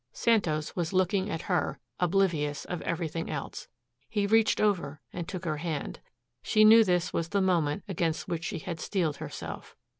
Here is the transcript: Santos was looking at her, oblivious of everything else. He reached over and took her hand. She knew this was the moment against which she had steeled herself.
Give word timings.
Santos 0.13 0.75
was 0.75 0.93
looking 0.93 1.29
at 1.29 1.43
her, 1.43 1.79
oblivious 1.99 2.65
of 2.65 2.81
everything 2.81 3.29
else. 3.29 3.67
He 4.09 4.25
reached 4.25 4.59
over 4.59 4.99
and 5.13 5.27
took 5.27 5.45
her 5.45 5.57
hand. 5.57 5.99
She 6.41 6.65
knew 6.65 6.83
this 6.83 7.13
was 7.13 7.29
the 7.29 7.39
moment 7.39 7.83
against 7.87 8.27
which 8.27 8.45
she 8.45 8.57
had 8.57 8.79
steeled 8.79 9.17
herself. 9.17 9.75